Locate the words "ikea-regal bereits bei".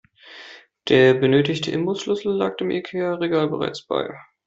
2.71-4.17